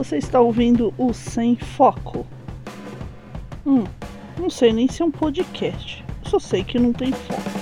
[0.00, 2.26] Você está ouvindo o Sem Foco.
[3.66, 3.84] Hum,
[4.38, 6.02] não sei nem se é um podcast.
[6.22, 7.59] Só sei que não tem foco.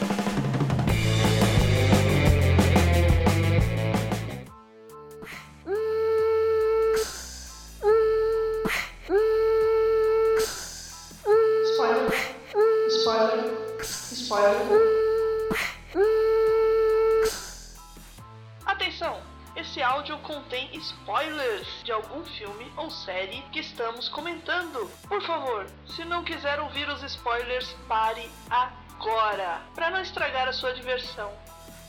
[22.88, 24.90] Ou série que estamos comentando.
[25.06, 30.72] Por favor, se não quiser ouvir os spoilers, pare agora, para não estragar a sua
[30.72, 31.30] diversão.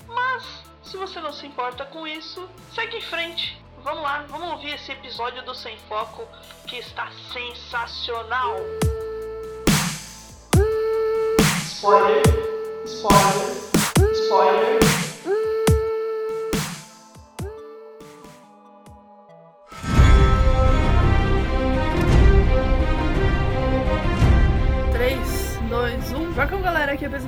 [0.07, 0.43] Mas,
[0.83, 3.57] se você não se importa com isso, segue em frente.
[3.81, 6.27] Vamos lá, vamos ouvir esse episódio do Sem Foco
[6.67, 8.57] que está sensacional.
[11.65, 12.23] Spoiler.
[12.85, 13.48] Spoiler.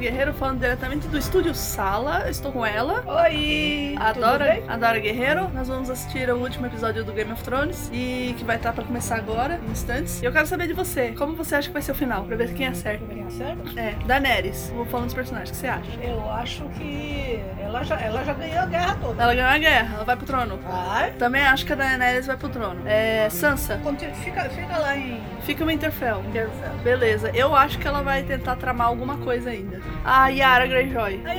[0.01, 2.27] Guerreiro falando diretamente do estúdio Sala.
[2.27, 3.03] Estou com ela.
[3.23, 3.93] Oi!
[3.99, 4.63] A tudo Dora, bem?
[4.67, 8.43] a Dora Guerreiro, nós vamos assistir o último episódio do Game of Thrones e que
[8.43, 10.19] vai estar pra começar agora, em instantes.
[10.19, 12.35] E eu quero saber de você, como você acha que vai ser o final, pra
[12.35, 13.05] ver quem acerta.
[13.37, 13.79] Certo?
[13.79, 15.89] É, Daenerys, vou falando dos personagens, o que você acha?
[16.01, 19.23] Eu acho que ela já, ela já ganhou a guerra toda.
[19.23, 20.57] Ela ganhou a guerra, ela vai pro trono.
[20.57, 21.11] Vai.
[21.11, 22.81] Também acho que a Daenerys vai pro trono.
[22.85, 26.21] É, Sansa, Conti- Fica, fica lá em fica o Winterfell.
[26.21, 26.73] Winterfell.
[26.83, 29.79] Beleza, eu acho que ela vai tentar tramar alguma coisa ainda.
[30.03, 31.21] A Yara Greyjoy.
[31.25, 31.33] A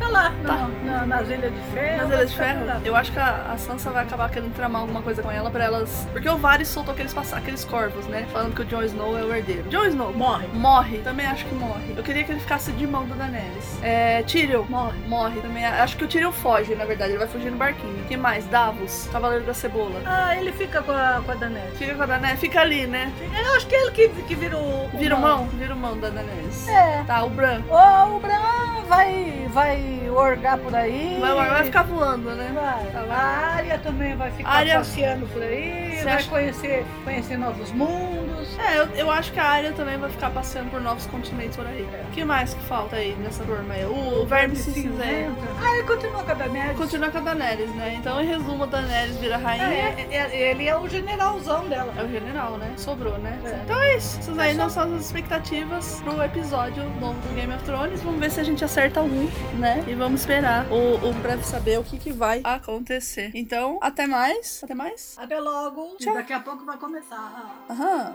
[0.00, 0.68] Yana tá lá, Tá.
[0.84, 1.96] Na, na, nas Ilhas de Ferro.
[1.98, 2.80] Nas Ilhas de Ferro, lá.
[2.84, 5.64] eu acho que a, a Sansa vai acabar querendo tramar alguma coisa com ela pra
[5.64, 6.06] elas.
[6.12, 8.26] Porque o Varys soltou aqueles, aqueles corvos, né?
[8.32, 9.68] Falando que o Jon Snow é o herdeiro.
[9.68, 10.46] Jon Snow Morre.
[10.54, 11.94] morre, também acho que morre.
[11.96, 13.78] Eu queria que ele ficasse de mão da Daenerys.
[13.82, 14.98] É, Tyrion Morre.
[15.06, 15.64] morre também.
[15.64, 18.04] Acho que o Tyrion foge, na verdade, ele vai fugir no barquinho.
[18.08, 18.46] Quem mais?
[18.46, 20.00] Davos, Cavaleiro da Cebola.
[20.04, 21.78] Ah, ele fica com a, com a Daenerys.
[21.78, 23.12] Fica com a Daenerys, fica ali, né?
[23.44, 25.46] Eu acho que é ele que, que o Vira o mão.
[25.48, 26.68] vira o mão da Daenerys.
[26.68, 27.02] É.
[27.06, 27.60] Tá, o Bran.
[27.68, 31.18] Ô, o Bran vai, vai orgar por aí.
[31.20, 32.50] Vai, vai ficar voando, né?
[32.54, 32.86] Vai.
[32.92, 37.36] Tá A área também vai ficar Arya- passeando por aí, Você vai acha- conhecer, conhecer
[37.38, 38.58] novos mundos.
[38.58, 41.66] É, eu, eu acho que a área também vai ficar passeando por novos continentes por
[41.66, 41.82] aí.
[42.08, 43.84] O que mais que falta aí nessa turma aí?
[43.84, 45.36] O, o Verme Cinzento.
[45.62, 46.76] Ah, ele continua com a Daenerys.
[46.76, 47.96] Continua com a Daenerys, né?
[47.98, 49.64] Então, em resumo, a Daenerys vira rainha.
[49.66, 51.92] É, é, é, ele é o generalzão dela.
[51.98, 52.72] É o general, né?
[52.76, 53.38] Sobrou, né?
[53.44, 53.60] É.
[53.64, 54.18] Então é isso.
[54.20, 58.00] Essas aí É não são as expectativas pro episódio novo do Game of Thrones.
[58.02, 59.82] Vamos ver se a gente acerta algum, né?
[59.86, 63.30] E vamos esperar o, o breve saber o que, que vai acontecer.
[63.34, 64.60] Então, até mais.
[64.62, 65.14] Até mais.
[65.18, 65.85] Até logo.
[65.98, 66.14] Tchau.
[66.14, 67.54] Daqui a pouco vai começar.
[67.70, 68.14] Aham.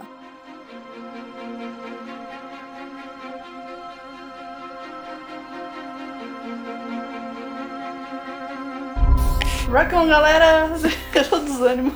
[9.70, 10.70] Welcome, galera!
[11.16, 11.94] Eu tô desânimo.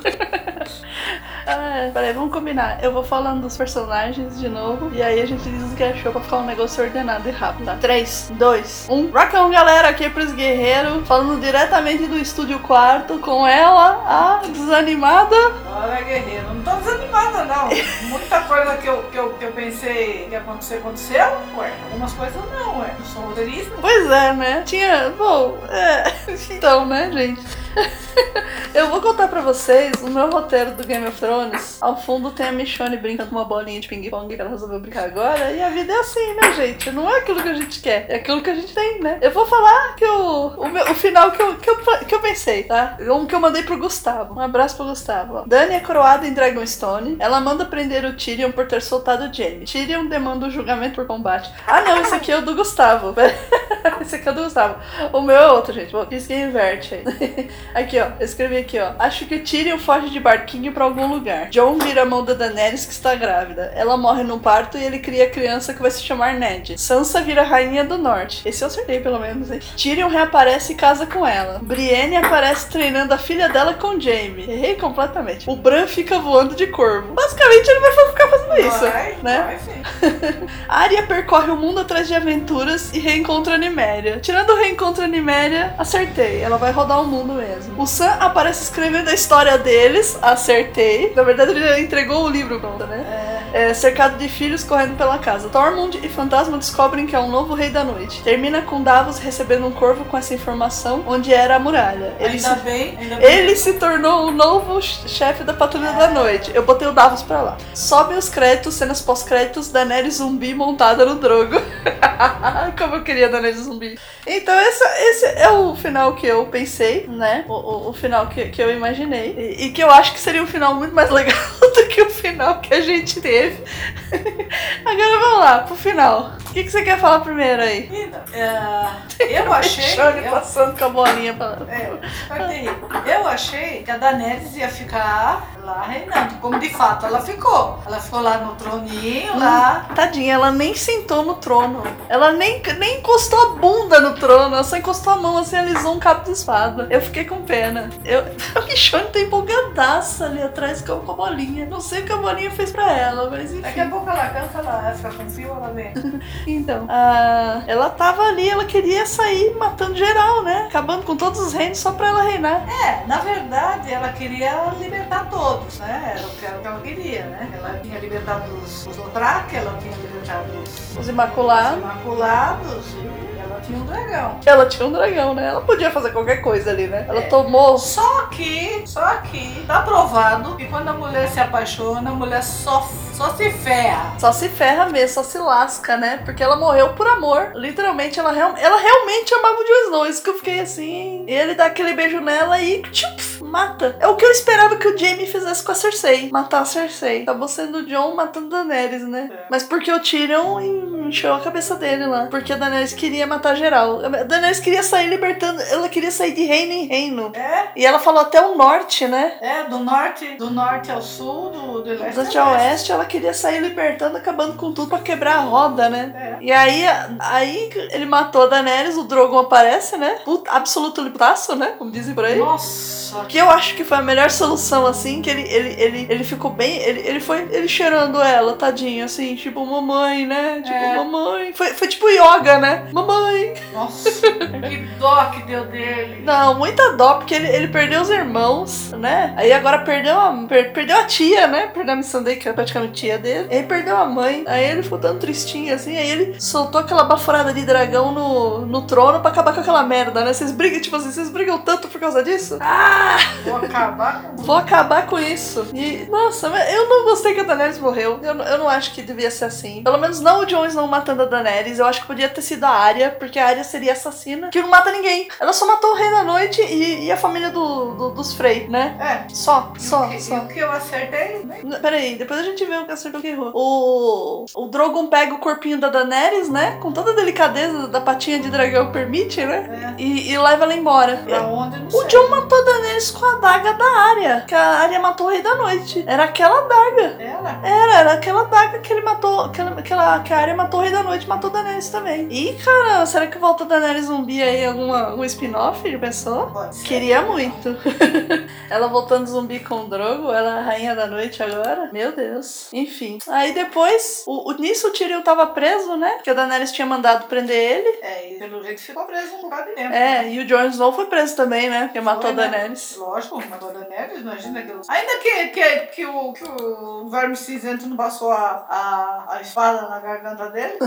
[1.48, 2.84] Ah, peraí, vamos combinar.
[2.84, 4.90] Eu vou falando dos personagens de novo.
[4.94, 7.66] E aí a gente diz o que achou pra ficar um negócio ordenado e rápido,
[7.66, 7.76] tá?
[7.80, 9.12] 3, 2, 1.
[9.12, 9.90] Welcome, galera!
[9.90, 11.04] Aqui é Pris Guerreiro.
[11.06, 15.36] Falando diretamente do estúdio quarto com ela, a desanimada.
[15.70, 17.70] Olha, guerreiro, não tô desanimada, não.
[18.10, 21.26] Muita coisa que eu, que eu, que eu pensei que ia acontecer, aconteceu.
[21.58, 22.92] Ué, algumas coisas não, ué.
[22.98, 23.72] Eu sou roteirista.
[23.80, 24.64] Pois é, né?
[24.66, 25.14] Tinha.
[25.16, 26.16] Bom, é.
[26.56, 27.65] Então, né, gente?
[28.74, 31.78] Eu vou contar pra vocês o meu roteiro do Game of Thrones.
[31.82, 35.06] Ao fundo tem a Michonne brincando com uma bolinha de ping-pong que ela resolveu brincar
[35.06, 35.52] agora.
[35.52, 36.92] E a vida é assim, né, gente?
[36.92, 39.18] Não é aquilo que a gente quer, é aquilo que a gente tem, né?
[39.22, 42.64] Eu vou falar que o, meu- o final que eu, que, eu, que eu pensei,
[42.64, 42.98] tá?
[43.02, 44.36] Um que eu mandei pro Gustavo.
[44.36, 45.44] Um abraço pro Gustavo.
[45.48, 47.16] Dani é coroada em Dragonstone.
[47.20, 49.66] Ela manda prender o Tyrion por ter soltado o Jaime.
[49.66, 51.50] Tyrion demanda o julgamento por combate.
[51.66, 53.16] Ah, não, esse aqui é o do Gustavo.
[54.02, 54.76] esse aqui é o do Gustavo.
[55.14, 55.94] O meu é outro, gente.
[55.94, 57.50] Bom, que inverte aí.
[57.74, 58.08] Aqui, ó.
[58.20, 58.94] Eu escrevi aqui, ó.
[59.00, 61.50] Acho que o Tyrion foge de barquinho pra algum lugar.
[61.50, 63.72] John vira a mão da Daenerys que está grávida.
[63.76, 66.80] Ela morre no parto e ele cria a criança que vai se chamar Ned.
[66.80, 68.48] Sansa vira rainha do norte.
[68.48, 69.60] Esse eu acertei, pelo menos, hein?
[69.76, 71.60] Tyrion reaparece e casa com ela.
[71.62, 74.44] Brienne aparece treinando a filha dela com Jaime.
[74.44, 75.50] Errei completamente.
[75.50, 77.14] O Bran fica voando de corvo.
[77.14, 79.60] Basicamente, ele vai ficar fazendo isso, vai, né?
[80.02, 80.50] vai.
[80.68, 84.20] Arya percorre o mundo atrás de aventuras e reencontra Niméria.
[84.20, 86.42] Tirando o reencontro Niméria, acertei.
[86.42, 87.55] Ela vai rodar o mundo mesmo.
[87.78, 91.14] O Sam aparece escrevendo a história deles, acertei.
[91.16, 92.98] Na verdade, ele entregou o livro pronto, né?
[93.00, 93.35] É,
[93.74, 95.50] cercado de filhos correndo pela casa.
[95.50, 98.22] Tormund e Fantasma descobrem que é um novo rei da noite.
[98.22, 102.14] Termina com Davos recebendo um corvo com essa informação, onde era a muralha.
[102.20, 103.26] Ele Ainda se, bem, ainda bem.
[103.26, 106.52] ele se tornou o novo chefe da Patrulha da Noite.
[106.54, 107.58] Eu botei o Davos pra lá.
[107.74, 111.56] Sobem os créditos, cenas pós-créditos, Daenerys zumbi montada no Drogo.
[112.78, 113.98] Como eu queria Daenerys zumbi.
[114.28, 117.46] Então esse, esse é o final que eu pensei, né?
[117.48, 119.36] O, o, o final que, que eu imaginei.
[119.38, 122.10] E, e que eu acho que seria um final muito mais legal do que o
[122.10, 123.45] final que a gente teve.
[124.86, 126.32] Agora vamos lá, pro final.
[126.50, 127.90] O que, que você quer falar primeiro aí?
[127.90, 129.84] Menina, é, eu achei.
[129.84, 131.58] Shone eu- passando com a bolinha pra...
[131.68, 131.92] É,
[132.30, 133.12] vai ter.
[133.12, 137.80] Eu achei que a Daenerys ia ficar lá reinando, como de fato ela ficou.
[137.86, 139.88] Ela ficou lá no troninho, lá.
[139.96, 141.84] Tadinha, ela nem sentou no trono.
[142.08, 144.54] Ela nem, nem encostou a bunda no trono.
[144.56, 146.88] Ela só encostou a mão assim, alisou um cabo de espada.
[146.90, 147.90] Eu fiquei com pena.
[148.04, 148.24] Eu,
[148.56, 151.66] a Michonne tá empolgadaça ali atrás com a bolinha.
[151.66, 153.92] Não sei o que a bolinha fez pra ela, mas Daqui a enfim.
[153.92, 155.94] pouco ela cansa, ela fica com fio, ela vem.
[156.48, 160.66] Então, ah, ela tava ali, ela queria sair matando geral, né?
[160.68, 162.66] Acabando com todos os reinos só pra ela reinar.
[162.86, 166.16] É, na verdade, ela queria libertar todos, né?
[166.18, 167.50] Era o que ela queria, né?
[167.58, 171.80] Ela tinha libertado os, os Dothraki, ela tinha libertado os, Os os Imaculados.
[171.80, 174.40] Imaculados e ela tinha um dragão.
[174.46, 175.48] Ela tinha um dragão, né?
[175.48, 177.06] Ela podia fazer qualquer coisa ali, né?
[177.08, 177.28] Ela É.
[177.28, 177.78] tomou.
[177.78, 182.88] Só que, só que, tá provado que quando a mulher se apaixona, a mulher só,
[183.14, 184.14] só se ferra.
[184.20, 186.22] Só se ferra mesmo, só se lasca, né?
[186.26, 187.52] Porque ela morreu por amor.
[187.56, 190.06] Literalmente, ela, real- ela realmente amava o Jon Snow.
[190.08, 191.24] Isso que eu fiquei assim.
[191.28, 193.96] Ele dá aquele beijo nela e tchup, mata.
[194.00, 196.30] É o que eu esperava que o Jaime fizesse com a Cersei.
[196.32, 197.24] Matar a Cersei.
[197.24, 199.30] Acabou sendo o Jon matando Daenerys, né?
[199.32, 199.46] É.
[199.50, 200.60] Mas porque o Tyrion
[201.08, 202.28] encheu a cabeça dele lá.
[202.28, 204.04] Porque a Daenerys queria matar geral.
[204.06, 205.62] A Daenerys queria sair libertando.
[205.62, 207.32] Ela queria sair de reino em reino.
[207.36, 209.38] É, E ela falou até o norte, né?
[209.42, 213.34] é, do norte, do norte ao sul, do, do leste Do ao oeste, ela queria
[213.34, 216.12] sair libertando, acabando com tudo pra quebrar a roda, né?
[216.16, 216.38] É.
[216.44, 216.84] E aí,
[217.20, 220.20] aí ele matou a Daenerys, o Drogon aparece, né?
[220.24, 221.74] Puta, absoluto liptaço, né?
[221.78, 222.38] Como dizem por aí.
[222.38, 226.24] Nossa, Que eu acho que foi a melhor solução, assim, que ele, ele, ele, ele
[226.24, 226.78] ficou bem.
[226.78, 230.62] Ele, ele foi ele cheirando ela, tadinho, assim, tipo, mamãe, né?
[230.64, 230.96] Tipo, É.
[230.98, 231.54] mamãe.
[231.54, 232.88] Foi, foi tipo yoga, né?
[232.92, 233.54] Mamãe.
[233.74, 236.22] nossa, que dó que deu dele.
[236.24, 239.34] Não, muita dó, porque ele, ele perdeu os irmãos, né?
[239.38, 241.68] Aí agora perdeu a, per- perdeu a tia, né?
[241.74, 243.48] Perdeu a Missandei, que é praticamente tia dele.
[243.52, 244.44] Aí perdeu a mãe.
[244.48, 245.98] Aí ele ficou tão tristinho assim.
[245.98, 250.24] Aí ele soltou aquela baforada de dragão no, no trono pra acabar com aquela merda,
[250.24, 250.34] né?
[250.34, 252.58] Vocês brigam, tipo assim, vocês brigam tanto por causa disso?
[252.62, 253.15] Ah!
[253.44, 255.68] Vou acabar com Vou acabar com isso.
[255.74, 258.20] E, nossa, eu não gostei que a Daenerys morreu.
[258.22, 259.82] Eu, não- eu não acho que devia ser assim.
[259.84, 261.80] Pelo menos não o Jon Snow matando a Daenerys.
[261.80, 264.70] Eu acho que podia ter sido a Arya, porque a Arya seria assassina, que não
[264.70, 265.28] mata ninguém.
[265.40, 268.68] Ela só matou o Rei da Noite e, e a família do, do- dos Frey,
[268.68, 268.96] né?
[269.00, 270.36] É, Só, e só, que, só.
[270.36, 271.60] e o que eu acertei, né?
[271.82, 273.52] Peraí, depois a gente vê o que acertou o que errou.
[273.54, 276.78] O, o Drogon pega o corpinho da Daenerys, né?
[276.82, 279.94] Com toda a delicadeza da patinha de dragão permite, né?
[279.98, 281.18] É, E, e leva ela embora.
[281.26, 282.08] pra onde, não O sei.
[282.08, 284.46] John matou a Daenerys com a daga da Arya.
[284.48, 286.04] Que a Arya matou o Rei da Noite.
[286.08, 287.16] Era aquela daga.
[287.20, 287.60] Ela?
[287.64, 289.50] Era, era aquela daga que ele matou.
[289.50, 292.28] Que, ela- que, ela, que a Arya matou o Rei da Noite matou Daenerys também.
[292.32, 295.90] Ih, cara, será que volta Daenerys zumbi aí alguma, algum spin-off?
[295.90, 296.48] Já pensou?
[296.48, 296.88] Pode ser.
[296.88, 297.76] Queria muito.
[298.70, 301.90] ela voltando zumbi com o Drogo, ela é a rainha da noite agora.
[301.92, 302.68] Meu Deus.
[302.74, 303.20] Enfim.
[303.28, 306.12] Aí depois, o, o, nisso o Tyrion tava preso, né?
[306.16, 308.00] Porque a Daenerys tinha mandado prender ele.
[308.02, 309.94] É, e pelo jeito ficou preso um bocado de tempo.
[309.94, 311.86] É, e o Jon Snow foi preso também, né?
[311.86, 312.66] Porque matou Foi, a né?
[312.98, 314.82] Lógico, matou a Daenerys, imagina aquilo.
[314.88, 319.88] Ainda que, que, que, o, que o Verme Cinzento não passou a, a, a espada
[319.88, 320.78] na garganta dele.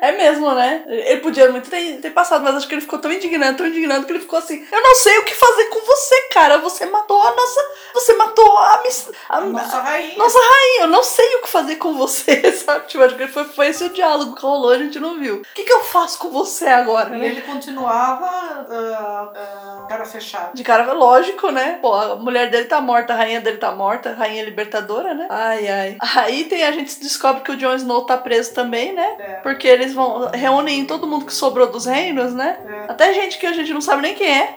[0.00, 0.84] É mesmo, né?
[0.86, 4.04] Ele podia muito ter, ter passado, mas acho que ele ficou tão indignado, tão indignado
[4.04, 6.58] que ele ficou assim: Eu não sei o que fazer com você, cara.
[6.58, 7.60] Você matou a nossa.
[7.94, 9.10] Você matou a miss.
[9.28, 10.16] A, nossa rainha.
[10.16, 12.86] nossa rainha, eu não sei o que fazer com você, sabe?
[12.86, 15.36] Tipo, acho que foi, foi esse o diálogo que rolou, a gente não viu.
[15.36, 17.26] O que, que eu faço com você agora, E né?
[17.26, 20.50] ele continuava ah, ah, cara fechada.
[20.54, 21.19] De cara, lógico,
[21.52, 21.78] né?
[21.80, 25.26] Pô, a mulher dele tá morta, a rainha dele tá morta, a rainha libertadora, né?
[25.28, 25.96] Ai, ai.
[26.16, 29.16] Aí tem a gente descobre que o Jon Snow tá preso também, né?
[29.18, 32.58] É, Porque eles vão reúnem todo mundo que sobrou dos reinos, né?
[32.66, 32.92] é.
[32.92, 34.54] Até gente que a gente não sabe nem quem é.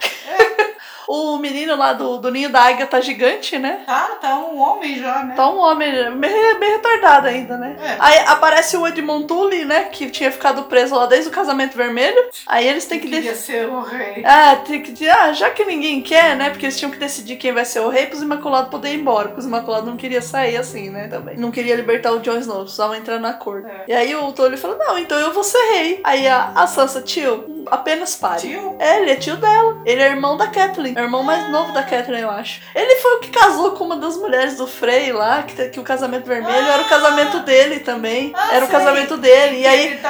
[1.08, 3.82] O menino lá do, do ninho da águia tá gigante, né?
[3.86, 5.34] Tá, tá um homem já, né?
[5.34, 7.76] Tá um homem meio, meio retardado ainda, né?
[7.80, 7.96] É.
[7.98, 9.84] Aí aparece o Edmond Tully, né?
[9.84, 12.18] Que tinha ficado preso lá desde o casamento vermelho.
[12.46, 13.60] Aí eles têm que Queria decidir.
[13.60, 14.22] ser o rei.
[14.24, 16.50] Ah, tem que ah, já que ninguém quer, né?
[16.50, 19.28] Porque eles tinham que decidir quem vai ser o rei pros Imaculados poderem ir embora.
[19.28, 21.08] Porque os Imaculados não queriam sair assim, né?
[21.08, 21.36] Também.
[21.36, 23.64] Não queria libertar o Jon Snow, precisavam entrar na cor.
[23.66, 23.84] É.
[23.88, 26.00] E aí o Tully falou: Não, então eu vou ser rei.
[26.04, 28.40] Aí a, a Sansa, tio, apenas pare.
[28.40, 28.76] Tio?
[28.78, 29.82] É, ele é tio dela.
[29.84, 30.93] Ele é irmão da Kathleen.
[30.96, 32.60] É o irmão mais novo da Kathleen, eu acho.
[32.74, 35.82] Ele foi o que casou com uma das mulheres do Frey lá, que, que o
[35.82, 38.32] casamento vermelho era o casamento dele também.
[38.34, 39.60] Ah, era o casamento dele.
[39.60, 40.00] E aí Ele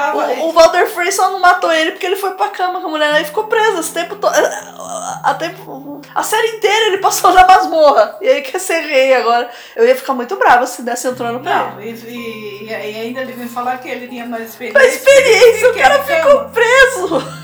[0.42, 2.90] o, o Walter Frey só não matou ele porque ele foi pra cama com a
[2.90, 4.34] mulher e ficou preso esse tempo todo.
[5.22, 8.16] A, tempo, a série inteira ele passou na masmorra.
[8.20, 9.50] E aí quer ser rei agora.
[9.74, 13.32] Eu ia ficar muito brava se desse trono pra Não, e, e, e ainda ele
[13.32, 14.50] vem falar que ele tinha mais ele.
[14.50, 14.80] experiência.
[14.80, 17.43] A experiência, o cara ficou preso.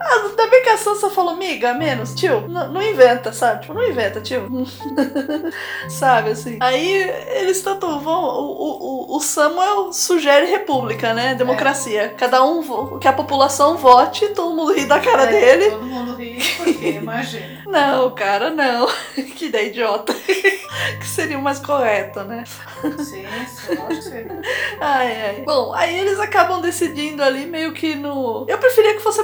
[0.00, 3.62] Ah, ainda bem que a Sansa falou, miga, menos, tio, não inventa, sabe?
[3.62, 4.48] Tipo, não inventa, tio.
[5.88, 6.56] sabe, assim.
[6.60, 7.02] Aí
[7.36, 8.22] eles tanto vão.
[8.24, 11.34] O, o, o- Samuel sugere república, né?
[11.34, 12.14] Democracia.
[12.16, 15.70] Cada um, que a população vote, todo mundo ri da cara É, dele.
[15.70, 17.60] Todo mundo ri, porque imagina.
[17.70, 18.88] Não, cara, não.
[19.36, 20.12] que ideia idiota.
[20.12, 22.42] que seria o mais correto, né?
[22.98, 24.48] Sim, sim, lógico que.
[24.80, 25.42] Ai, ai.
[25.46, 28.44] Bom, aí eles acabam decidindo ali meio que no.
[28.48, 29.19] Eu preferia que fosse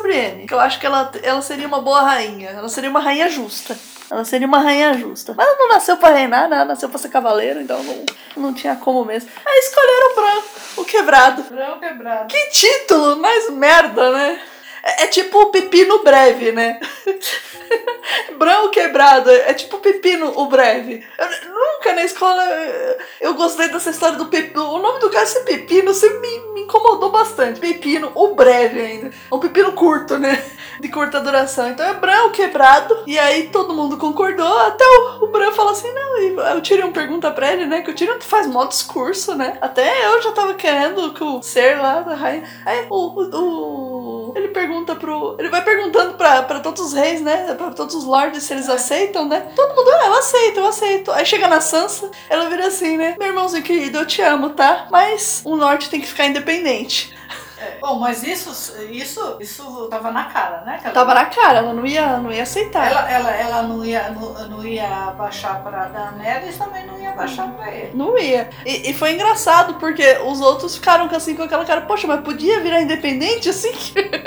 [0.47, 2.51] que eu acho que ela, ela seria uma boa rainha.
[2.51, 3.77] Ela seria uma rainha justa.
[4.11, 5.35] Ela seria uma rainha justa.
[5.37, 6.57] Mas ela não nasceu pra reinar, né?
[6.57, 8.05] Ela nasceu pra ser cavaleiro, então não,
[8.37, 9.29] não tinha como mesmo.
[9.45, 10.43] Aí escolheram o Bran,
[10.77, 11.43] o quebrado.
[11.45, 12.29] Brão quebrado.
[12.29, 14.41] Que título mais merda, né?
[14.87, 16.79] É, é tipo o pepino breve, né?
[18.39, 21.05] Brão quebrado, é tipo pepino o breve.
[21.19, 24.71] Eu- nunca na escola eh, eu gostei dessa história do pepino.
[24.71, 27.59] O nome do cara ser pepino sempre me, me incomodou bastante.
[27.59, 29.11] Pepino, o breve ainda.
[29.33, 30.43] Um pepino curto, né?
[30.81, 31.69] De curta duração.
[31.71, 33.03] Então é Brão quebrado.
[33.07, 34.59] E aí todo mundo concordou.
[34.61, 36.19] Até o, o Bran fala assim: não.
[36.19, 37.83] E o Tyrion pergunta pra ele, né?
[37.83, 39.59] Que o Tyrion faz mó discurso, né?
[39.61, 42.45] Até eu já tava querendo que o ser lá da rainha.
[42.65, 45.37] Aí o, o, o- ele pergunta pro.
[45.39, 47.55] Ele vai perguntando pra, pra todos os reis, né?
[47.55, 49.41] Pra todos os lords se eles aceitam, né?
[49.55, 51.13] Todo mundo, ah, eu aceito, eu aceito.
[51.13, 53.15] Aí chega na Sansa, ela vira assim, né?
[53.19, 54.89] Meu irmãozinho querido, eu te amo, tá?
[54.91, 57.15] Mas o norte tem que ficar independente.
[57.59, 58.51] É, Bom, mas isso,
[58.91, 60.81] isso, isso tava na cara, né?
[60.85, 62.91] ela- Tava na cara, ela não ia, não ia aceitar.
[62.91, 64.87] Ela, ela, ela não, ia, não, não ia
[65.17, 67.93] baixar pra Daenerys, também não ia baixar pra ele.
[67.97, 68.51] Não ia.
[68.65, 72.61] E, e foi engraçado, porque os outros ficaram assim com aquela cara, poxa, mas podia
[72.61, 73.73] virar independente assim?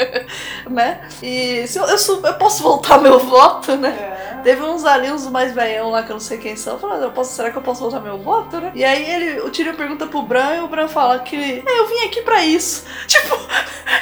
[0.70, 1.02] né?
[1.22, 3.90] E se eu, eu, eu posso voltar meu voto, né?
[3.90, 4.29] É.
[4.44, 7.12] Teve uns ali, uns mais velhão lá que eu não sei quem são, falando, eu
[7.12, 8.72] posso, será que eu posso voltar meu voto, né?
[8.76, 11.88] E aí ele, o Tyrion pergunta pro Bran e o Bran fala que é, eu
[11.88, 12.86] vim aqui pra isso.
[13.08, 13.36] Tipo,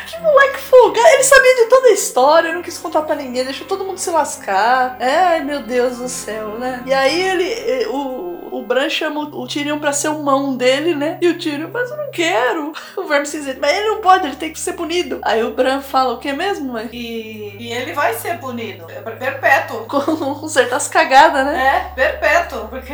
[0.06, 1.08] que moleque folgado.
[1.08, 4.10] Ele sabia de toda a história, não quis contar pra ninguém, deixou todo mundo se
[4.10, 4.98] lascar.
[5.00, 6.84] É, ai meu Deus do céu, né?
[6.86, 11.18] E aí ele, o, o Bran chama o Tyrion pra ser o mão dele, né?
[11.22, 12.72] E o Tyrion, mas eu não quero.
[12.98, 15.20] O verme cinzento, mas ele não pode, ele tem que ser punido.
[15.22, 16.90] Aí o Bran fala, o que mesmo, mãe?
[16.92, 18.86] E, e ele vai ser punido.
[18.90, 19.86] É perpétuo.
[20.40, 21.90] Consertar as cagadas, né?
[21.96, 22.94] É, perpétuo, porque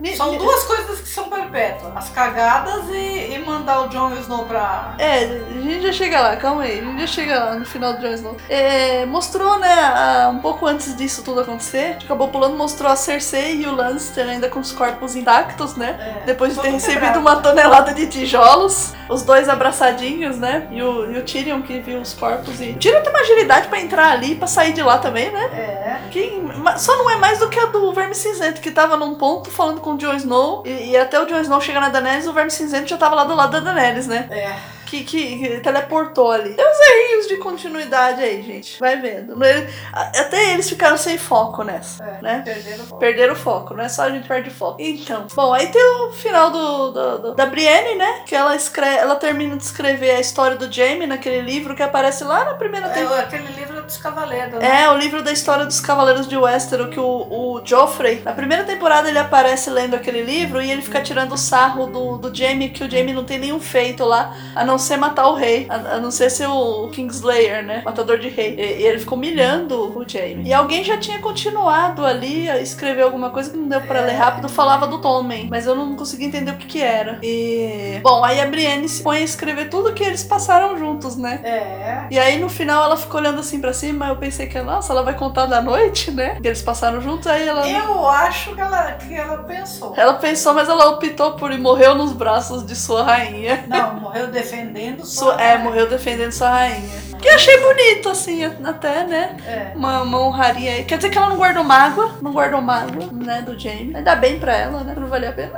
[0.00, 1.96] Ni- são duas coisas que são perpétuas.
[1.96, 4.94] As cagadas e, e mandar o Jon Snow pra...
[4.98, 7.92] É, a gente já chega lá, calma aí, a gente já chega lá no final
[7.94, 8.36] do Jon Snow.
[8.48, 13.56] É, mostrou, né, a- um pouco antes disso tudo acontecer, acabou pulando, mostrou a Cersei
[13.62, 16.18] e o Lannister ainda com os corpos intactos, né?
[16.22, 17.20] É, Depois de ter recebido quebrado.
[17.20, 20.66] uma tonelada de tijolos, os dois abraçadinhos, né?
[20.70, 22.70] E o, e o Tyrion que viu os corpos e.
[22.70, 25.44] O Tyrion tem uma agilidade pra entrar ali e pra sair de lá também, né?
[25.52, 28.96] É, Quem, ma- só não é mais do que a do Verme Cinzento, que tava
[28.96, 31.88] num ponto falando com o Jon Snow, e, e até o Jon Snow chegar na
[31.88, 34.28] Daenerys, o Verme Cinzento já tava lá do lado da Daenerys, né?
[34.30, 34.54] é.
[35.02, 36.54] Que, que, que teleportou ali.
[36.54, 38.78] Tem uns errinhos de continuidade aí, gente.
[38.78, 39.42] Vai vendo.
[39.44, 42.42] Ele- até eles ficaram sem foco nessa, É, né?
[42.44, 43.00] perderam o foco.
[43.00, 44.76] Perderam o foco, não é só a gente perde foco.
[44.80, 48.22] Então, bom, aí tem o final do, do- do- da Brienne, né?
[48.26, 52.24] Que ela escreve, ela termina de escrever a história do Jaime naquele livro que aparece
[52.24, 53.22] lá na primeira temporada.
[53.22, 54.82] É, aquele livro dos cavaleiros, né?
[54.82, 58.64] É, o livro da história dos Cavaleiros de Westeros, que o, o Joffrey, na primeira
[58.64, 62.84] temporada ele aparece lendo aquele livro e ele fica tirando sarro do, do Jaime, que
[62.84, 66.00] o Jaime não tem nenhum feito lá, a não ser matar o rei, a, a
[66.00, 68.54] não ser ser o Kingslayer, né, matador de rei.
[68.58, 70.48] E, e ele ficou humilhando o Jaime.
[70.48, 74.14] E alguém já tinha continuado ali a escrever alguma coisa que não deu pra ler
[74.14, 77.18] rápido, falava do Tommen, mas eu não consegui entender o que que era.
[77.22, 78.00] E...
[78.02, 81.40] Bom, aí a Brienne se põe a escrever tudo que eles passaram juntos, né?
[81.44, 82.06] É.
[82.10, 85.02] E aí no final ela ficou olhando assim pra cima, eu pensei que, nossa, ela
[85.02, 86.38] vai contar da noite, né?
[86.40, 87.68] Que eles passaram juntos, aí ela.
[87.68, 89.92] Eu acho que ela, que ela pensou.
[89.96, 93.64] Ela pensou, mas ela optou por ir morreu nos braços de sua rainha.
[93.66, 95.42] Não, morreu defendendo Sua, sua.
[95.42, 97.13] é, morreu defendendo sua rainha.
[97.24, 99.36] Que eu achei bonito, assim, até, né?
[99.46, 99.72] É.
[99.74, 100.84] Uma, uma honraria aí.
[100.84, 103.96] Quer dizer que ela não guardou mágoa, não guardou mágoa, né, do Jamie.
[103.96, 104.94] Ainda bem pra ela, né?
[104.94, 105.52] Não valia a pena.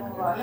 [0.00, 0.42] Não vale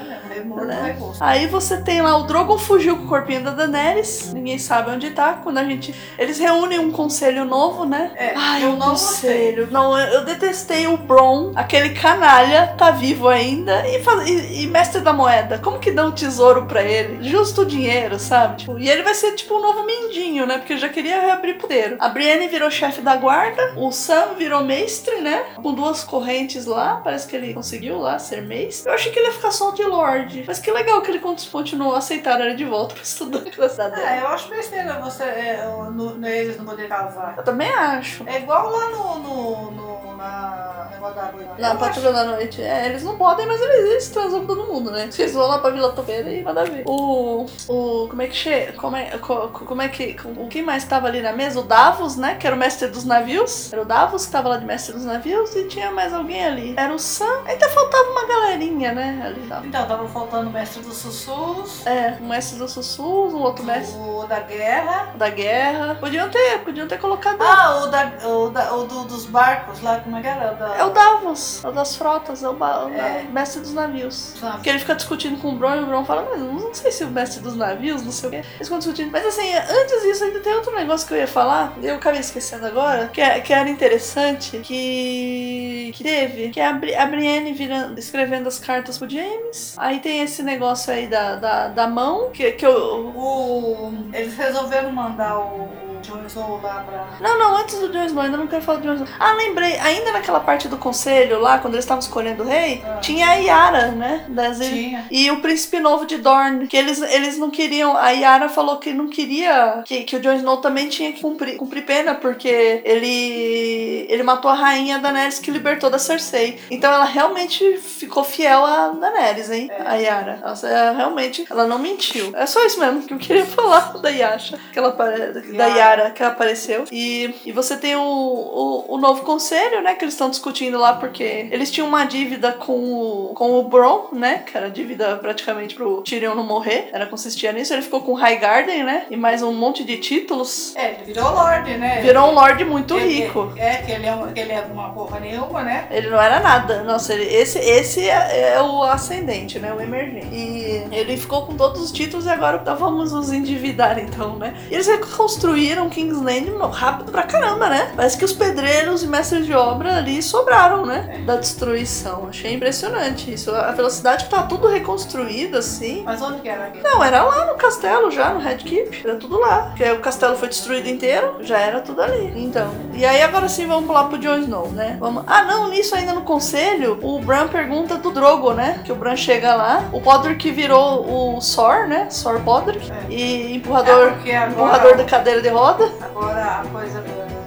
[0.68, 0.96] Né?
[1.00, 1.18] rosto.
[1.24, 4.32] Aí você tem lá o Drogon fugiu com o corpinho da Daenerys.
[4.34, 5.40] Ninguém sabe onde tá.
[5.44, 5.96] Quando a gente.
[6.20, 8.12] Eles reúnem um conselho novo, né?
[8.16, 9.68] É, Ai, eu um não conselho.
[9.72, 13.88] Não, eu, detestei o Bron, aquele canalha, tá vivo ainda.
[13.88, 15.58] E, faz- e- e mestre da moeda.
[15.58, 17.28] Como que dão tesouro pra ele?
[17.28, 18.58] Justo o dinheiro, sabe?
[18.58, 20.51] Tipo, e ele vai ser tipo um novo Mindinho, né?
[20.60, 21.98] Porque já queria reabrir puteiro.
[22.00, 25.44] A Brienne virou chefe da guarda, o Sam virou mestre, né?
[25.62, 28.90] Com duas correntes lá, parece que ele conseguiu lá ser mestre.
[28.90, 30.44] Eu achei que ele ia ficar só de Lorde.
[30.48, 33.70] Mas que legal que ele con- continuou a aceitar ele de volta pra estudar na
[33.70, 37.36] cidade É, eu acho besteira você, é, no, no, eles não poderem casar.
[37.38, 38.24] Eu também acho.
[38.28, 41.42] É igual lá no, no, no na negócio da água.
[41.58, 42.62] Na patrulha da noite.
[42.62, 45.08] É, eles não podem, mas eles, eles transam com todo mundo, né?
[45.10, 46.84] Vocês vão lá pra Vila Topeira e manda ver.
[46.86, 47.46] O.
[47.68, 48.08] O.
[48.10, 48.72] Como é que che...
[48.78, 50.16] como, é, co- como é que.
[50.38, 51.60] O que mais tava ali na mesa?
[51.60, 52.36] O Davos, né?
[52.36, 53.72] Que era o mestre dos navios.
[53.74, 56.74] Era o Davos que tava lá de mestre dos navios e tinha mais alguém ali.
[56.78, 57.42] Era o Sam.
[57.46, 59.22] Ainda faltava uma galerinha, né?
[59.26, 59.66] Ali tal.
[59.66, 63.98] Então, tava faltando o mestre dos sussurros, É, um mestre dos sussurros, um outro mestre
[64.00, 65.14] o da guerra.
[65.16, 65.96] da guerra.
[66.00, 67.42] Podiam ter, podiam ter colocado.
[67.42, 70.52] Ah, o, da, o, da, o do, dos barcos lá, como é que era?
[70.52, 73.24] Da, É o Davos, é o das frotas, é o, ba- o da- É.
[73.32, 74.34] mestre dos navios.
[74.40, 74.54] Sabe?
[74.56, 77.04] Porque ele fica discutindo com o Bron e o Bron fala, mas não sei se
[77.04, 78.38] o mestre dos navios, não sei o quê.
[78.38, 79.12] Eles ficam discutindo.
[79.12, 82.66] Mas assim, antes disso, ainda tem outro negócio que eu ia falar, eu acabei esquecendo
[82.66, 87.54] agora, que, é- que era interessante, que, que teve, que é a, Bri- a Brienne
[87.54, 89.76] virando, escrevendo as cartas pro James.
[89.78, 93.12] Aí tem esse negócio aí da, da, da mão, que, que eu.
[93.16, 95.70] O, eles resolveram mandar o,
[96.10, 97.08] lá pra.
[97.20, 99.08] Não, não, antes do Jon Snow, ainda não quero falar do Jon Snow.
[99.20, 102.98] Ah, lembrei, ainda naquela parte do conselho lá, quando eles estavam escolhendo o rei, Ah.
[103.00, 104.26] tinha a Yara, né?
[104.30, 105.06] Das Tinha.
[105.12, 107.96] E o príncipe novo de Dorne, que eles, eles não queriam.
[107.98, 109.82] A Yara falou que não queria.
[109.86, 114.06] Que, que o Jon Snow também tinha que cumprir, cumprir pena, porque ele.
[114.10, 116.60] Ele matou a rainha Daenerys que libertou da Cersei.
[116.70, 119.70] Então ela realmente ficou fiel a Daenerys, hein?
[119.72, 119.82] É.
[119.88, 120.40] A Yara.
[120.44, 122.32] Ela, é, realmente, ela não mentiu.
[122.36, 124.60] É só isso mesmo que eu queria falar da Yasha.
[124.72, 125.91] Que ela, apare- da Yara.
[125.92, 126.86] Yara que apareceu.
[126.92, 129.94] E, e você tem o, o, o novo conselho, né?
[129.96, 134.10] Que eles estão discutindo lá porque eles tinham uma dívida com o, com o Bron,
[134.14, 134.44] né?
[134.46, 136.90] Que era dívida praticamente pro Tyrion não morrer.
[136.92, 137.74] Era consistia nisso.
[137.74, 139.06] Ele ficou com Highgarden, né?
[139.10, 140.76] E mais um monte de títulos.
[140.76, 142.02] É, ele virou Lorde, né?
[142.02, 143.52] Virou um lord muito Ele- rico.
[143.58, 145.88] É, que ele é, um, que ele é uma porra nenhuma, né?
[145.92, 146.84] Ele não era nada.
[146.84, 149.74] Nossa, ele, esse, esse é, é o ascendente, né?
[149.74, 150.28] O emergente.
[150.32, 154.56] E ele ficou com todos os títulos e agora vamos nos endividar, então, né?
[154.70, 157.92] E eles reconstruíram King's Landing meu, rápido pra caramba, né?
[157.96, 161.22] Parece que os pedreiros e mestres de obra ali sobraram, né?
[161.26, 162.28] Da destruição.
[162.30, 163.54] Achei impressionante isso.
[163.54, 166.04] A velocidade que tá tudo reconstruído, assim.
[166.06, 166.84] Mas onde que era aquele?
[166.84, 169.02] Não, era lá no castelo já, no Red Keep.
[169.04, 169.68] Era tudo lá.
[169.70, 172.34] Porque o castelo foi destruído inteiro, já era tudo ali.
[172.36, 172.72] Então.
[172.94, 174.98] E aí agora sim vamos pular pro Jon Snow, né?
[175.00, 175.24] Vamos...
[175.28, 178.82] Ah, não, nisso ainda no conselho, o Bran pergunta do Drogo, né?
[178.84, 179.84] Que o Bran chega lá.
[179.92, 182.10] O Podrick virou o Sor, né?
[182.10, 182.92] Sor Podrick.
[182.92, 183.06] É.
[183.10, 184.14] E empurrador.
[184.26, 185.71] É agora, empurrador da cadeira de roda.
[186.02, 187.00] Agora a coisa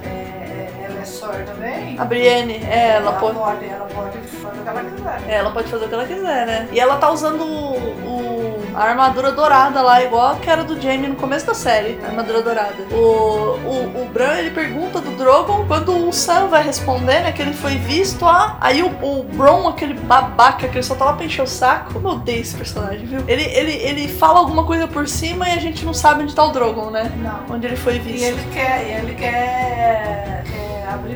[0.03, 1.99] é, é, ela é Sor também.
[1.99, 3.37] A Brienne, é, ela pode.
[3.37, 3.65] pode.
[3.65, 5.21] Ela pode fazer o que ela quiser.
[5.27, 6.67] É, ela pode fazer o que ela quiser, né?
[6.71, 10.79] E ela tá usando o, o- a armadura dourada lá, igual a que era do
[10.79, 12.75] Jaime no começo da série, a armadura dourada.
[12.91, 17.41] O, o, o Bran, ele pergunta do Drogon quando o Sam vai responder, né, que
[17.41, 21.25] ele foi visto, ah, aí o, o Bron, aquele babaca que ele só tava pra
[21.25, 23.21] encher o saco, eu odeio esse personagem, viu?
[23.27, 26.43] Ele, ele, ele fala alguma coisa por cima e a gente não sabe onde tá
[26.43, 27.11] o Drogon, né?
[27.17, 27.55] Não.
[27.55, 28.25] Onde ele foi E visto.
[28.25, 30.34] ele quer, e ele quer, quer abrir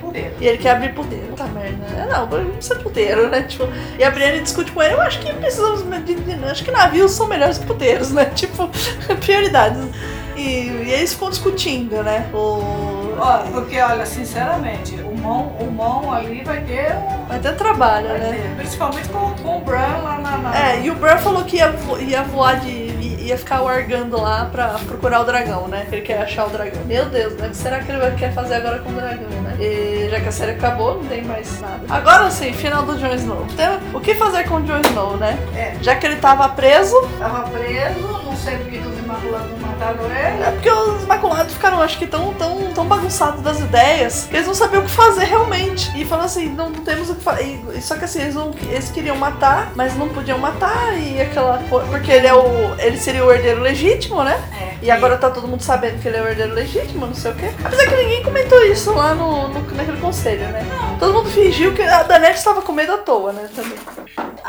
[0.09, 0.35] puteiro.
[0.39, 1.27] E ele quer abrir puteiro.
[1.27, 1.85] Puta merda.
[1.97, 3.43] É, Não, não precisa puteiro, né?
[3.43, 3.67] Tipo,
[3.97, 4.93] e a Brienne discute com ele.
[4.93, 5.83] Eu acho que precisamos.
[6.49, 8.25] Acho que navios são melhores que puteiros, né?
[8.35, 8.69] Tipo,
[9.21, 9.79] prioridades.
[10.35, 12.25] E, e eles ficam discutindo, né?
[12.33, 13.17] O.
[13.19, 17.25] Ó, porque olha, sinceramente, o mão, o mão ali vai ter um.
[17.25, 18.39] Vai ter trabalho, Vai né?
[18.41, 20.37] ter, principalmente com, com o Bran lá na.
[20.37, 22.88] na É, e o Bran falou que ia, ia voar de.
[23.29, 25.87] Ia ficar largando lá pra procurar o dragão, né?
[25.91, 26.83] Ele quer achar o dragão.
[26.85, 27.47] Meu Deus, né?
[27.47, 29.55] O que será que ele vai querer fazer agora com o dragão, né?
[29.59, 31.81] E já que a série acabou, não tem mais nada.
[31.89, 33.45] Agora sim, final do Jon Snow.
[33.53, 35.37] Então, o que fazer com o Jon Snow, né?
[35.55, 40.05] É, Já que ele tava preso, tava preso, não sei porque os Imaculados não mataram
[40.05, 40.43] ele.
[40.43, 44.47] é porque os Imaculados ficaram, acho que, tão, tão, tão bagunçados das ideias que eles
[44.47, 45.89] não sabiam o que fazer realmente.
[45.99, 47.59] E falaram assim: não, não temos o que fazer.
[47.81, 50.97] Só que assim, eles, não, eles queriam matar, mas não podiam matar.
[50.97, 51.87] E aquela coisa.
[51.89, 52.75] Porque ele é o.
[52.79, 54.39] Ele seria o herdeiro legítimo, né?
[54.61, 54.69] É.
[54.81, 57.35] E agora tá todo mundo sabendo que ele é o herdeiro legítimo, não sei o
[57.35, 57.49] quê.
[57.63, 60.65] Apesar que ninguém comentou isso lá no, no- naquele conselho, né?
[60.99, 63.47] Todo mundo fingiu que a Daenerys estava com medo à toa, né?
[63.55, 63.77] Também.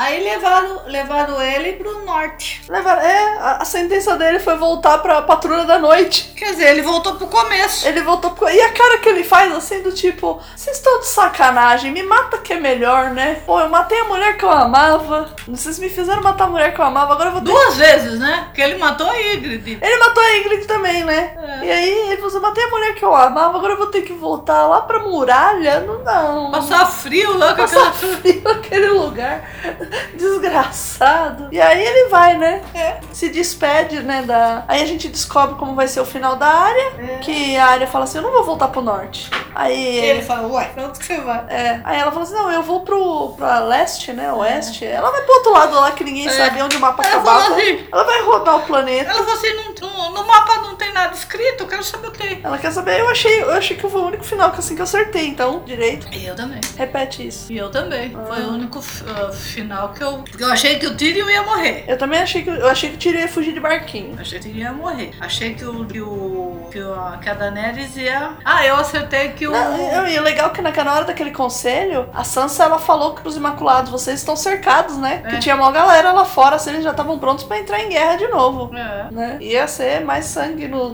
[0.01, 2.63] Aí levaram, levaram ele pro norte.
[2.67, 6.33] Levaram, é, a, a sentença dele foi voltar pra patrulha da noite.
[6.35, 7.87] Quer dizer, ele voltou pro começo.
[7.87, 8.49] Ele voltou pro...
[8.49, 10.41] E a cara que ele faz, assim, do tipo...
[10.57, 13.43] Vocês estão de sacanagem, me mata que é melhor, né?
[13.45, 15.35] Pô, eu matei a mulher que eu amava.
[15.47, 17.51] Vocês me fizeram matar a mulher que eu amava, agora eu vou ter...
[17.51, 18.45] Duas vezes, né?
[18.47, 19.79] Porque ele matou a Ygritte.
[19.83, 21.35] Ele matou a Ingrid também, né?
[21.37, 21.67] É.
[21.67, 24.01] E aí ele falou assim, matei a mulher que eu amava, agora eu vou ter
[24.01, 25.81] que voltar lá pra muralha?
[25.81, 26.51] Não, não.
[26.53, 28.17] Passar frio lá com Passar aquela.
[28.17, 29.45] frio naquele lugar.
[30.17, 31.49] Desgraçado.
[31.53, 32.63] E aí ele vai, né?
[32.75, 33.01] É.
[33.13, 34.23] Se despede, né?
[34.23, 34.65] Da...
[34.69, 37.19] Aí a gente descobre como vai ser o final da área.
[37.23, 39.31] Que a área fala assim: eu não vou voltar pro norte.
[39.55, 41.45] Aí E ele fala, uai, pra onde que você vai?
[41.49, 44.85] É, aí ela fala assim, não, eu vou pro pra leste, né, oeste.
[44.85, 46.31] Ela vai pro outro lado lá que ninguém É.
[46.31, 47.55] sabe onde o mapa Ela acabava.
[47.57, 49.11] assim, Ela vai rodar o planeta.
[49.11, 52.41] ela falou assim, no, no- mapa não tem nada escrito, eu quero saber o que.
[52.43, 54.81] Ela quer saber, eu achei, eu achei que foi o único final que assim que
[54.81, 56.07] eu acertei, então, direito.
[56.13, 56.61] E eu também.
[56.77, 57.53] Repete isso.
[57.53, 58.11] E eu também.
[58.13, 60.19] Foi o único uh, final que eu.
[60.19, 61.85] Porque eu achei que o Tyrion ia morrer.
[61.89, 64.17] Eu também achei que eu achei que o Tyrion ia fugir de barquinho.
[64.19, 65.13] Achei que ele ia morrer.
[65.21, 65.85] Achei que o.
[65.87, 68.33] Que, o, que, o, que a Daenerys ia.
[68.45, 69.53] Ah, eu acertei que o.
[69.53, 73.23] Não, e o legal é que naquela hora daquele conselho, a Sansa ela falou que
[73.23, 75.23] pros Imaculados, vocês estão cercados, né?
[75.25, 75.31] É.
[75.31, 78.17] Que tinha uma galera lá fora, se eles já estavam prontos pra entrar em guerra
[78.17, 78.75] de novo.
[78.75, 79.09] É.
[79.11, 79.39] Né?
[79.41, 80.91] Ia ser mais sangue no,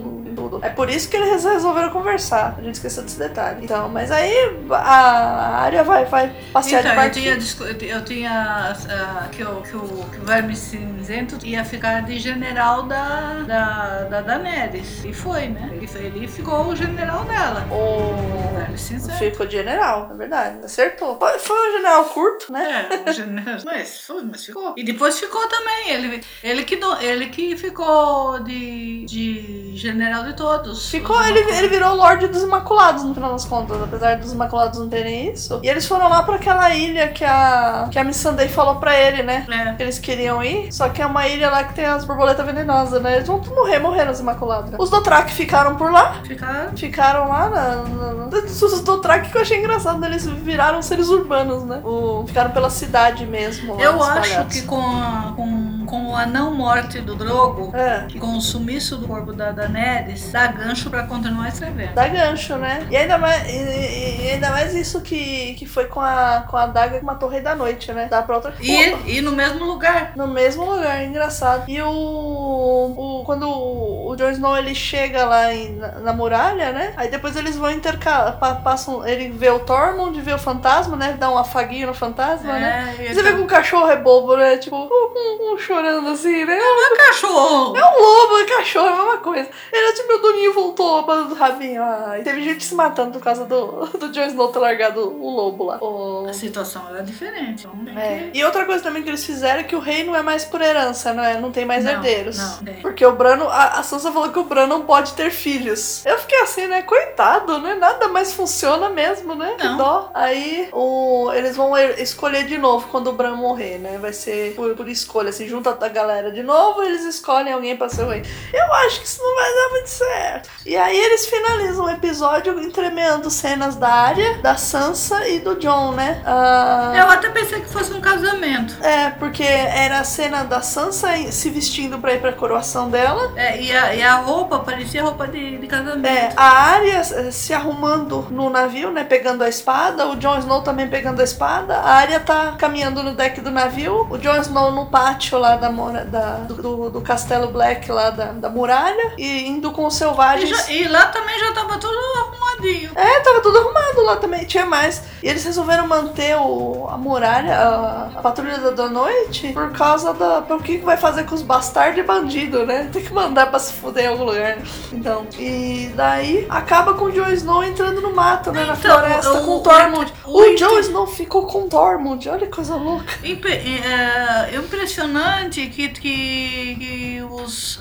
[0.61, 0.67] tudo.
[0.67, 2.55] É por isso que eles resolveram conversar.
[2.59, 3.65] A gente esqueceu desse detalhe.
[3.65, 4.33] Então, mas aí
[4.71, 7.39] a área vai, vai passear Então, de barquinho.
[7.41, 11.65] tinha, eu ti- eu tinha ah, que, o, que, o, que o Verme Cinzento ia
[11.65, 15.05] ficar de general da, da, da Daenerys.
[15.05, 15.71] E foi, né?
[15.73, 17.67] Ele, ele ficou o general dela.
[17.71, 18.57] O O...
[18.57, 19.19] Verme Cinzento.
[19.19, 20.65] Ficou de general, é verdade.
[20.65, 21.19] Acertou.
[21.39, 22.89] Foi, um general curto, né?
[23.07, 23.57] É, o general.
[23.65, 24.75] Mas, foi, mas ficou.
[24.77, 25.91] E depois ficou também.
[25.91, 30.91] Ele, ele, que, ele que ficou de, de general de todos.
[30.91, 34.79] Ficou, ele, ele virou o Lorde dos Imaculados no final das contas, apesar dos Imaculados
[34.79, 35.59] não terem isso.
[35.63, 38.99] E eles foram lá pra aquela ilha que a, que a Miss Sunday falou pra
[38.99, 39.45] ele, né?
[39.51, 39.73] É.
[39.75, 43.03] Que eles queriam ir, só que é uma ilha lá que tem as borboletas venenosas,
[43.03, 43.17] né?
[43.17, 44.73] Eles vão morrer, morreram os Imaculados.
[44.79, 46.77] Os Dothraki ficaram por lá, Ficaram.
[46.77, 50.07] ficaram lá na, na, na- os Dothraki que eu achei engraçado, né?
[50.09, 51.81] eles viraram seres urbanos, né?
[51.85, 53.81] O, ficaram pela cidade mesmo.
[53.81, 54.55] Eu acho espalhados.
[54.55, 58.07] que com a, com, com a não morte do Drogo, É.
[58.15, 61.95] e com o sumiço do corpo da Daenerys, dá gancho pra continuar escrevendo.
[61.95, 62.87] Dá gancho, né?
[62.91, 66.67] E ainda mais, e, e- ainda mais isso que, que foi com a, com a
[66.67, 68.09] daga que matou o Rei da Noite, né?
[68.11, 70.13] Dá pra outra E, e no mesmo lugar.
[70.17, 71.65] No mesmo lugar, engraçado.
[71.69, 71.89] E o.
[71.91, 76.93] o quando o, o Jon Snow ele chega lá em- na, na muralha, né?
[76.97, 78.39] Aí depois eles vão intercalar.
[78.39, 81.17] pa- Passam, ele vê o Tormund, vê o fantasma, né?
[81.19, 82.95] Dá um afaguinho no fantasma, né?
[82.99, 84.57] É, e Você vê que o cachorro é bobo, né?
[84.57, 86.59] Tipo, um, um chorando assim, né?
[86.59, 87.77] o cachorro.
[87.77, 89.49] É um lobo, é cachorro, é a mesma coisa.
[89.73, 91.83] Ele é tipo, meu doninho voltou pra do rabinho.
[91.83, 95.65] Ai, teve gente se matando por causa do, do Jon Snow ter largado o lobo
[95.65, 95.79] lá.
[95.83, 97.67] O- A situação era diferente.
[97.67, 98.31] Então É.
[98.33, 100.45] que- E outra coisa também que eles fizeram é que o rei não é mais
[100.45, 101.39] por herança, não é?
[101.39, 102.39] Não tem mais Não, herdeiros.
[102.39, 102.75] não, tem.
[102.77, 106.05] Porque o Brano, a, a Sansa falou que o Bran não pode ter filhos.
[106.07, 106.83] Eu fiquei assim, né?
[106.83, 107.75] Coitado, né?
[107.75, 109.55] Nada mais funciona mesmo, né?
[109.59, 109.77] Que Não.
[109.77, 110.11] dó.
[110.15, 113.99] Aí o, eles vão er- escolher de novo quando o Bran morrer, né?
[114.01, 117.89] Vai ser por, por escolha, assim, junta a galera de novo, eles escolhem alguém pra
[117.89, 118.23] ser rei.
[118.53, 120.51] Eu acho que isso não vai dar muito certo.
[120.65, 125.93] E aí eles finalizam o episódio entremeando cenas da Arya, da Sansa e do John,
[125.93, 126.23] né?
[126.25, 128.77] Ah, Eu até pensei que fosse um casamento.
[128.85, 133.33] é, porque era a cena da Sansa se vestindo pra ir pra coroação dela.
[133.37, 136.07] É, e, a, e a roupa parecia roupa de, de casamento.
[136.07, 139.03] É, a Arya eh, se arrumando no navio, né?
[139.05, 140.07] Pegando a espada.
[140.07, 141.77] O Jon Snow também pegando a espada.
[141.79, 144.07] A Arya tá caminhando no deck do navio.
[144.11, 148.27] O Jon Snow no pátio lá da, mora- da- do, do- Castelo Black, lá da,
[148.33, 149.13] da muralha.
[149.19, 150.49] E indo com os E, selvagens.
[150.51, 152.91] já- e lá também já tava tudo arrumadinho.
[152.95, 155.03] É, tava tudo arrumado lá também, tinha mais.
[155.23, 160.13] E eles resolveram manter o, a muralha, a, a patrulha da, da noite, por causa
[160.15, 160.43] da.
[160.43, 162.89] Por que vai fazer com os bastardos e bandido, né?
[162.93, 164.59] Tem que mandar pra se fuder em algum lugar.
[164.93, 168.65] Então, e daí acaba com o Jon Snow entrando no mato, né?
[168.65, 170.13] Na Então, floresta, o- com o o- Tormund.
[170.25, 173.13] o- O, o- Jon Snow ficou com o Tormund, olha que coisa louca.
[173.25, 177.81] Impe- é, impressionante que, que, que os.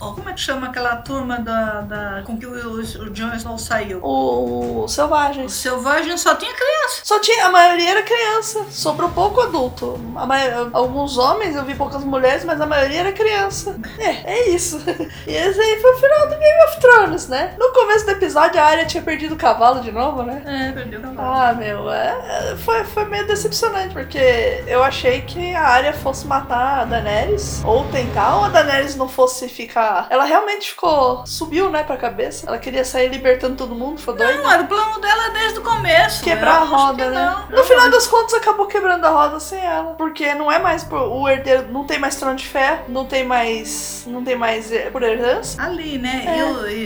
[0.00, 3.58] oh, como é que chama aquela turma da, da, com que o, o Jon Snow
[3.58, 4.00] saiu?
[4.02, 5.52] O, os Os selvagens.
[5.52, 7.00] selvagens só tinha criança.
[7.04, 9.98] Só tinha, a maioria era criança, sobrou pouco adulto.
[10.72, 13.76] Alguns homens, eu vi poucas mulheres, mas a maioria era criança.
[13.98, 14.80] É, é isso.
[15.26, 17.54] E esse aí foi o final do Game of Thrones, né?
[17.58, 20.42] No começo do episódio, a Arya tinha perdido o cavalo de novo, né?
[20.44, 21.32] É, perdeu o cavalo.
[21.32, 26.26] Ah, meu, é, é, foi, foi meio decepcionante, porque eu achei que a Arya fosse
[26.26, 30.06] matar a Daenerys, ou tentar, ou a Daenerys não fosse ficar...
[30.10, 32.46] Ela realmente ficou, subiu, né, pra cabeça.
[32.46, 34.32] Ela queria sair libertando todo mundo, foi doida.
[34.32, 36.24] Não, era o plano dela desde o começo.
[36.24, 37.34] Quebrar a roda, né?
[37.50, 37.58] não.
[37.58, 39.94] No final das contas, acabou quebrando a roda sem ela.
[39.94, 43.24] Porque não é mais por, o herdeiro, não tem mais trono de ferro, não tem
[43.24, 44.04] mais.
[44.06, 45.62] Não tem mais eh, por herança.
[45.62, 46.24] Ali, né?
[46.26, 46.44] É.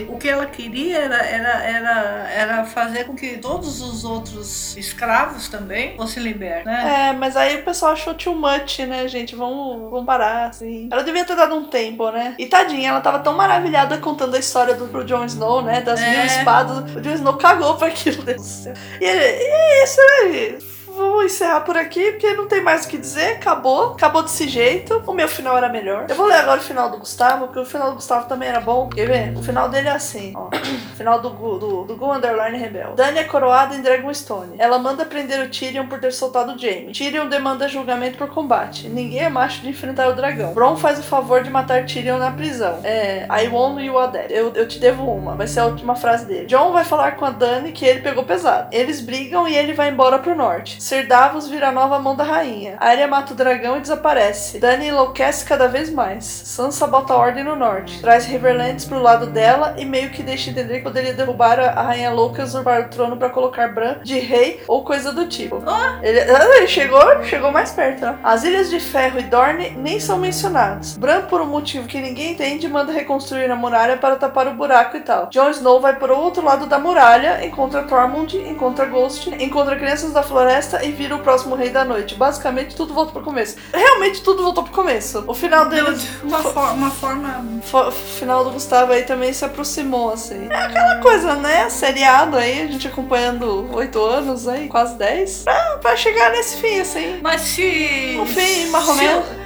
[0.09, 4.75] O, o que ela queria era, era, era, era fazer com que todos os outros
[4.77, 7.09] escravos também fossem libertos, né?
[7.09, 9.35] É, mas aí o pessoal achou too much, né, gente?
[9.35, 10.89] Vamos, vamos parar, assim.
[10.91, 12.35] Ela devia ter dado um tempo, né?
[12.37, 15.81] E tadinha, ela tava tão maravilhada contando a história do pro Jon Snow, né?
[15.81, 16.09] Das É.
[16.11, 16.95] mil espadas.
[16.95, 18.73] O Jon Snow cagou pra aquilo, Deus do céu.
[18.99, 20.57] E, ele, e é isso, né?
[20.97, 23.33] Vamos encerrar por aqui, porque não tem mais o que dizer.
[23.33, 23.91] Acabou.
[23.91, 25.03] Acabou desse jeito.
[25.05, 26.07] O meu final era melhor.
[26.09, 28.59] Eu vou ler agora o final do Gustavo, porque o final do Gustavo também era
[28.59, 28.89] bom.
[28.89, 29.37] Quer ver?
[29.37, 30.49] O final dele é assim, ó.
[30.97, 32.93] Final do do, do Gu Underline Rebel.
[32.95, 34.55] Dani é coroada em Dragonstone.
[34.57, 36.91] Ela manda prender o Tyrion por ter soltado Jaime.
[36.91, 38.89] Tyrion demanda julgamento por combate.
[38.89, 40.53] Ninguém é macho de enfrentar o dragão.
[40.53, 42.79] Bron faz o favor de matar Tyrion na prisão.
[42.83, 44.33] É, I won you a debt.
[44.33, 45.35] Eu, eu te devo uma.
[45.35, 46.47] Vai ser a última frase dele.
[46.47, 48.69] John vai falar com a Dani que ele pegou pesado.
[48.71, 50.81] Eles brigam e ele vai embora pro norte.
[50.81, 52.77] Ser Davos vira a nova mão da rainha.
[52.79, 54.59] Arya mata o dragão e desaparece.
[54.59, 56.25] Dani enlouquece cada vez mais.
[56.25, 58.01] Sansa bota ordem no norte.
[58.01, 62.11] Traz Riverlands pro lado dela e meio que deixa entender que poderia derrubar a, rainha
[62.11, 65.61] louca e usurpar o trono pra colocar Bran de rei ou coisa do tipo.
[66.01, 68.01] Ele, ah, ele chegou, chegou mais perto.
[68.01, 68.17] Né?
[68.23, 70.95] As Ilhas de Ferro e Dorne nem são mencionados.
[70.97, 74.95] Bran, por um motivo que ninguém entende, manda reconstruir a muralha para tapar o buraco
[74.95, 75.27] e tal.
[75.29, 80.23] Jon Snow vai pro outro lado da muralha, encontra Tormund, encontra Ghost, encontra crianças da
[80.23, 82.15] floresta e vira o próximo rei da noite.
[82.15, 83.57] Basicamente, tudo volta pro começo.
[83.73, 85.23] Realmente, tudo voltou pro começo.
[85.27, 85.97] O final dele...
[86.23, 87.45] Uma, for- uma forma.
[87.63, 90.47] Fo- final do Gustavo aí também se aproximou, assim.
[90.49, 91.69] É aquela coisa, né?
[91.69, 95.43] Seriado aí, a gente acompanhando oito anos aí, quase dez.
[95.43, 97.19] Pra, pra chegar nesse fim, assim.
[97.21, 98.17] Mas se.
[98.19, 98.85] Um fim, mais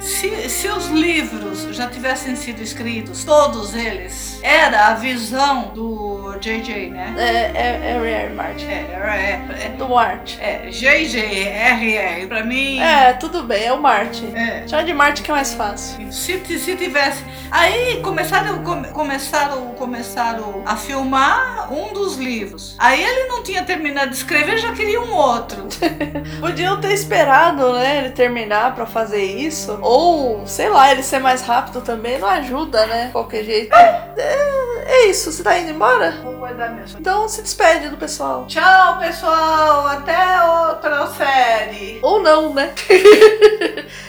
[0.00, 6.90] se, se os livros já tivessem sido escritos, todos eles, era a visão do JJ,
[6.90, 7.14] né?
[7.16, 8.34] É, é, é R.R.
[8.34, 8.66] Martin.
[8.66, 10.38] É, é, é, Do Martin.
[10.40, 12.78] é, JJRR, pra mim.
[12.80, 14.32] É, tudo bem, é o Martin.
[14.34, 14.66] É.
[14.66, 16.12] Chama de Martin que é mais fácil.
[16.12, 17.24] Se, se tivesse.
[17.50, 21.21] Aí começaram, come- começaram, começaram a filmar
[21.70, 22.74] um dos livros.
[22.78, 25.66] Aí ele não tinha terminado de escrever, já queria um outro.
[26.40, 29.78] Podiam ter esperado, né, ele terminar pra fazer isso.
[29.80, 33.06] Ou, sei lá, ele ser mais rápido também não ajuda, né?
[33.06, 33.74] De qualquer jeito.
[33.74, 36.14] É, é, é isso, você tá indo embora?
[36.52, 37.00] Vou guardar mesmo.
[37.00, 38.46] Então se despede do pessoal.
[38.46, 39.86] Tchau, pessoal.
[39.86, 41.98] Até outra série.
[42.02, 42.72] Ou não, né?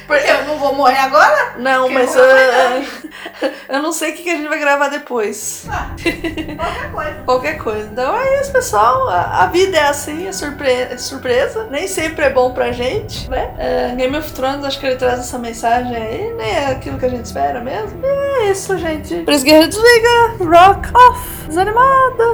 [0.05, 1.53] Porque eu não vou morrer agora?
[1.57, 4.59] Não, Que mas eu vou eu, eu não sei o que que a gente vai
[4.59, 5.65] gravar depois.
[5.69, 7.13] Ah, qualquer coisa.
[7.23, 7.89] Qualquer coisa.
[7.91, 9.07] Então é isso, pessoal.
[9.09, 11.67] A, a vida é assim, é, surpre é surpresa.
[11.71, 13.53] Nem sempre é bom pra gente, né?
[13.57, 16.33] É, Game of Thrones, acho que ele traz essa mensagem aí.
[16.33, 17.99] Nem é aquilo que a gente espera mesmo.
[18.03, 19.15] E é isso, gente.
[19.23, 20.35] Pris Guerreiro desliga.
[20.39, 21.47] Rock off.
[21.47, 22.32] Desanimada.